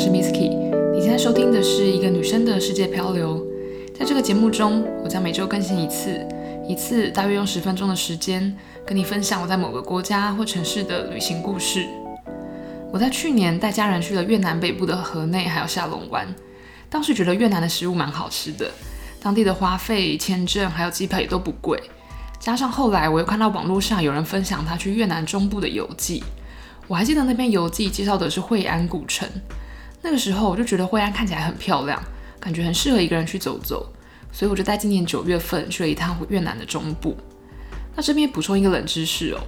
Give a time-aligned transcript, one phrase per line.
[0.00, 0.48] 是 Misky，
[0.94, 3.46] 你现在收听的是一个女生的世界漂流。
[3.94, 6.26] 在这个节目中，我将每周更新一次，
[6.66, 11.84] 一次大约用十分钟的时间，跟你分享我在某个国家或城市的旅行故事。
[12.90, 16.26] 我在去年带家人去了越南北部的河内，还有下龙湾。
[16.88, 18.70] 当时觉得越南的食物蛮好吃的，
[19.20, 21.78] 当地的花费、签证还有机票也都不贵。
[22.38, 26.24] 加上后来我又看到网络上有人分享他去越南中部的游记。
[26.88, 29.28] 我还记得那篇游记介绍的是惠安古城，
[30.02, 32.02] 那个时候我就觉得惠安看起来很漂亮，
[32.38, 33.92] 感觉很适合一个人去走走，
[34.32, 37.16] 所以我就在今年九月份去了一趟越南的中部。
[37.94, 39.40] 那这边补充一个冷知识哦，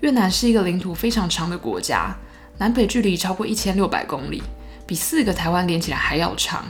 [0.00, 2.16] 越南是一个领土非常长的国家，
[2.58, 4.42] 南北距离超过一千六百公里，
[4.86, 6.64] 比四个台湾连起来还要长。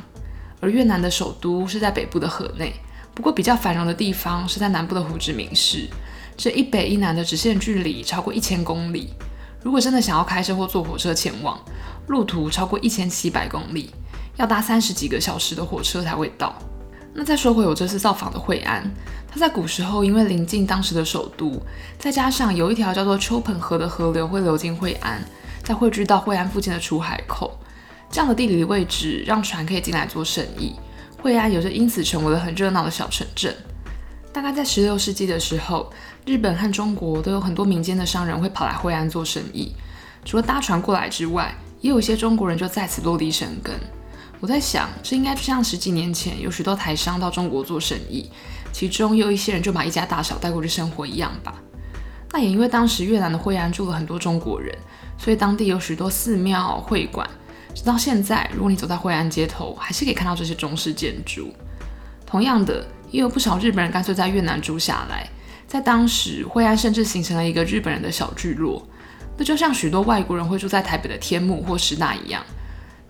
[0.61, 2.75] 而越南的首都是在北部的河内，
[3.15, 5.88] 不过比较繁荣的地方是在南部的胡志明市，
[6.37, 9.15] 这一北一南的直线距离超过一千公里。
[9.63, 11.61] 如果真的想要开车或坐火车前往，
[12.07, 13.91] 路途超过一千七百公里，
[14.37, 16.55] 要搭三十几个小时的火车才会到。
[17.13, 18.89] 那再说回我这次造访的惠安，
[19.29, 21.61] 它在古时候因为临近当时的首都，
[21.99, 25.21] 再加上有一条叫做秋盆河的河流会流经惠安，
[25.63, 27.59] 再汇聚到惠安附近的出海口，
[28.11, 30.74] 这样的地理位置让船可以进来做生意，
[31.21, 33.55] 惠安也就因此成为了很热闹的小城镇。
[34.33, 35.93] 大概在十六世纪的时候，
[36.25, 39.73] 日本和中国都有很多民间的商人会跑来惠安做生意。
[40.25, 43.75] 除了搭船过来之外，也有一些中国人就在此落地生根。
[44.39, 48.31] 我在想，这应该就像十几年前有许多台商到中国做生意，
[48.73, 51.55] 其中有一些人就把一家大小带过去生活一样吧。
[52.33, 54.73] 那也因为当时越南的惠安住了很多中国人，
[55.19, 57.29] 所以当地有许多寺庙、会馆。
[57.75, 61.53] 直到现在，如果你走在惠安街头，还是可以看到这些中式建筑。
[62.31, 62.87] 同样的。
[63.11, 65.28] 也有不少日本人干脆在越南住下来，
[65.67, 68.87] 在当时，惠安甚至形成了一个日本人的小聚落。
[69.37, 72.41] 那就像许多外国人会住在台北的天母或师大一样。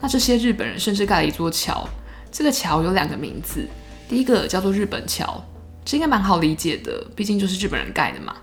[0.00, 1.86] 那这些日本人甚至盖了一座桥，
[2.32, 3.68] 这个桥有两个名字，
[4.08, 5.44] 第一个叫做日本桥，
[5.84, 8.34] 这应该蛮好理解的，毕竟就是日本人盖的嘛。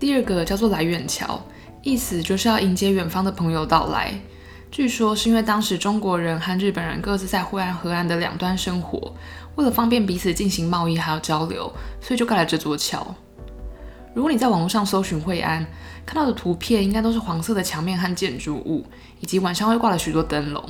[0.00, 1.40] 第二个叫做来远桥，
[1.84, 4.18] 意思就是要迎接远方的朋友到来。
[4.70, 9.12] 据说是因为当时中国人和日本人各自在惠安河岸的两端生活，
[9.56, 13.14] 为了方便彼此进行贸易还有交流，所以就盖了这座桥。
[14.14, 15.66] 如果你在网络上搜寻惠安，
[16.04, 18.84] 看到的图片应该都是黄色的墙面和建筑物，
[19.20, 20.62] 以及晚上会挂了许多灯笼。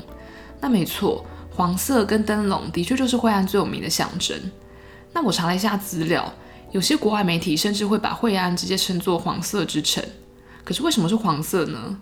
[0.61, 4.39] 那没错，黄色跟灯笼的确就是惠安最有名的象征。
[5.13, 6.33] 那我查了一下资料，
[6.71, 10.05] 有些国外媒体甚至会把惠安直接称作“黄色之城”。
[10.65, 11.99] 可是为什么是黄色呢？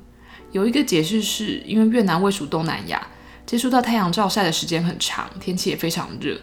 [0.52, 3.06] 有一个解释是因为越南位属东南亚，
[3.44, 6.38] 接触到太阳照晒的时间很长，天气也非常热。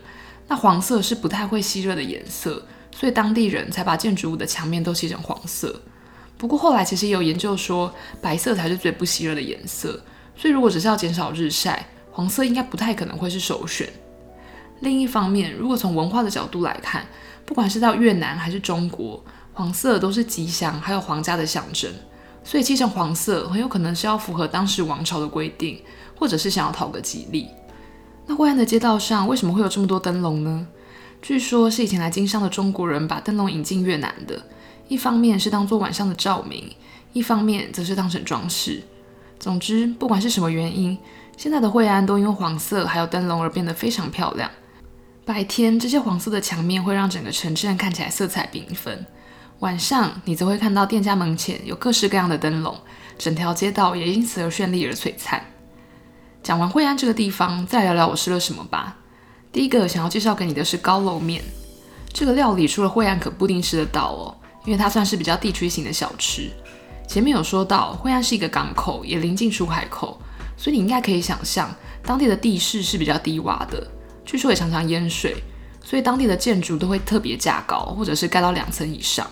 [0.47, 2.65] 那黄色是不太会吸热的颜色，
[2.95, 5.81] 所以当地人才把建筑物的墙面都漆成黄色。
[6.37, 10.01] 不过后来其实也有研究说，白色才是最不吸热的颜色。
[10.35, 13.87] 所以如果只是要减少日晒，黄色应该不太可能会是首选。
[14.81, 17.05] 另一方面，如果从文化的角度来看，
[17.45, 21.89] 不管是到越南还是中国，黄色都是吉祥还有皇家的象征。
[22.43, 25.81] 所以漆成黄色很有可能是要符合当时王朝的规定，
[26.17, 27.47] 或者是想要讨个吉利。
[28.25, 30.67] 那惠安的街道上为什么会有这么多灯笼呢？
[31.21, 34.41] 据说是以前来经商的中国人把灯笼引进越南的，
[34.87, 36.69] 一方面是当做晚上的照明，
[37.13, 38.83] 一方面则是当成装饰。
[39.39, 40.97] 总之，不管是什么原因，
[41.37, 44.49] 现在的惠安都因为黄色还有灯笼而变得非常漂亮。
[45.25, 49.05] 白天这些黄色的墙面会让整个城镇看起来色彩缤纷。
[49.63, 52.75] 晚上，你则会看到店家门前有各式各样的灯笼，
[53.17, 55.41] 整条街道也因此而绚丽而璀璨。
[56.43, 58.97] 讲完惠安这个地方，再聊聊我吃了什么吧。
[59.53, 61.41] 第一个想要介绍给你的是高楼面，
[62.11, 64.35] 这个料理除了惠安可不定吃得到哦，
[64.65, 66.51] 因为它算是比较地区型的小吃。
[67.07, 70.19] 前面有说到，惠安是一个港口，也临近出海口，
[70.57, 71.73] 所以你应该可以想象，
[72.05, 73.87] 当地的地势是比较低洼的，
[74.25, 75.41] 据说也常常淹水，
[75.81, 79.25] 所以当地的建筑都会特别架高，或者是盖到两层以上。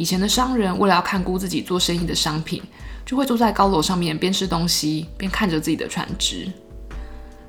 [0.00, 2.62] 以前的商人为了要看顾自己做生意的商品，
[3.04, 6.50] 就会坐在高楼上面边吃东西边看着自己的船只。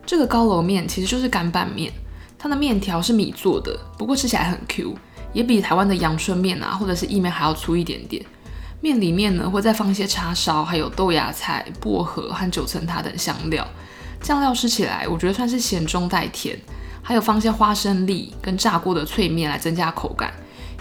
[0.06, 1.94] 这个高楼面其实就是干拌面，
[2.38, 4.94] 它的面条是米做的，不过吃起来很 Q，
[5.32, 8.22] 也比台湾的阳春面啊或者是意面还要粗一点点。
[8.82, 13.66] 面里面呢会再放一些叉烧，还有豆芽菜、薄荷和九层塔等香料，
[14.22, 16.60] 酱料吃起来我觉得算是咸中带甜，
[17.02, 20.34] 还有放些花生粒跟炸过的脆面来增加口感。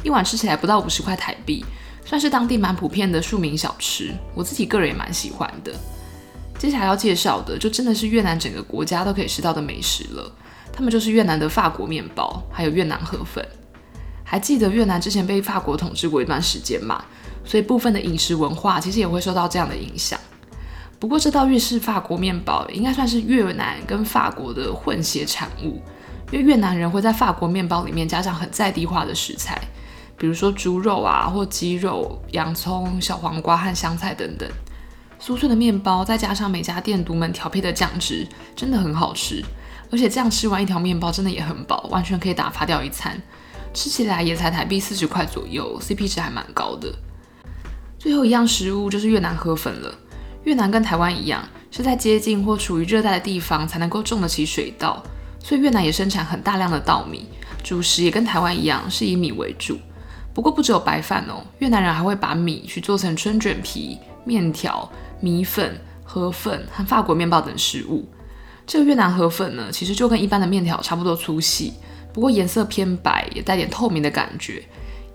[0.03, 1.65] 一碗吃起来不到五十块台币，
[2.05, 4.15] 算是当地蛮普遍的庶民小吃。
[4.35, 5.73] 我自己个人也蛮喜欢的。
[6.59, 10.33] 接下来要介绍的，就真的是越南整个国家都可以吃到的美食了。
[10.73, 13.45] 他们就是越南的法国面包，还有越南河粉。
[14.25, 17.05] 还记得越南之前被法国统治过一段时间嘛？
[17.45, 20.21] 所以部分的饮食文化其实也会受到这样的影响。
[20.99, 25.83] 不过这道越式法国面包应该算是越南跟法国的混血产物，
[26.31, 29.59] 因为越南人会在法国面包里面加上很在地化的食材，
[30.21, 34.47] 比如说猪肉啊或鸡肉、洋葱、小黄瓜和香菜等等。
[35.19, 39.43] 酥脆的面包再加上每家店独门调配的酱汁，真的很好吃。
[39.91, 43.19] 而且这样吃完一条面包真的也很饱，完全可以打发掉一餐。
[43.73, 46.95] 吃起来也才台币四十块左右，CP 值还蛮高的。
[47.99, 49.95] 最后一样食物就是越南河粉了。
[50.45, 55.03] 越南跟台湾一样，是在接近或处于热带的地方才能够种得起水稻，
[55.43, 57.27] 所以越南也生产很大量的稻米，
[57.63, 59.79] 主食也跟台湾一样是以米为主。
[60.33, 64.91] 不过不只有白饭哦，越南人还会把米去做成春卷皮、面条、
[65.21, 68.09] 米粉、河粉和法国面包等食物。
[68.67, 71.73] 这个越南河粉呢，其实就跟一般的面条差不多粗细，
[72.13, 74.63] 不过颜色偏白，也带点透明的感觉，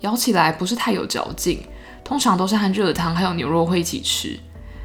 [0.02, 1.62] 咬起来不是太有嚼劲。
[2.04, 4.38] 通常都是和热汤还有牛肉会一起吃。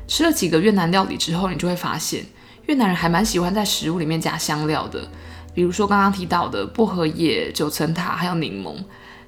[0.07, 2.25] 吃了几个越南料理之后，你就会发现
[2.67, 5.07] 越南人还蛮喜欢在食物里面加香料的，
[5.53, 8.77] 比如说刚刚提到的薄荷叶、九层塔还有柠檬。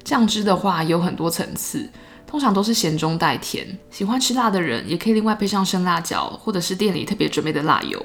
[0.03, 1.89] 酱汁的话有很多层次，
[2.27, 3.65] 通常都是咸中带甜。
[3.89, 8.03] 喜欢吃辣的人也可以另外配上生辣椒，或者是店里特别准备的辣油。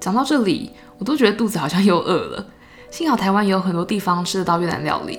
[0.00, 2.46] 讲到这里，我都觉得肚子好像又饿了。
[2.90, 5.18] 幸好台湾也有很多地方吃得到越南料理。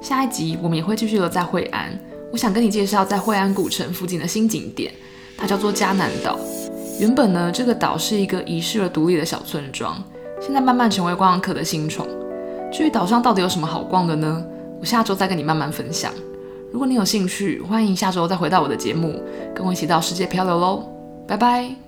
[0.00, 1.98] 下一集我们也会继续留在惠安，
[2.32, 4.92] 我想跟你介绍在惠安古城附近的新景点。
[5.36, 6.38] 它叫做嘉南岛。
[7.00, 10.00] 原本呢，这个岛是一个遗世而独立的小村庄，
[10.40, 12.06] 现在慢慢成为观光客的新宠。
[12.72, 14.44] 至于岛上到底有什么好逛的呢？
[14.82, 16.12] 我下周再跟你慢慢分享。
[16.72, 19.22] 如果你有兴趣，欢迎下周再回到我的节目，
[19.54, 20.84] 跟我一起到世界漂流喽。
[21.24, 21.81] 拜拜。